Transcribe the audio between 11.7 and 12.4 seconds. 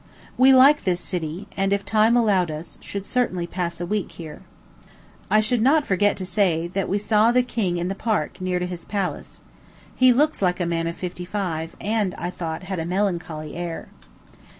and, I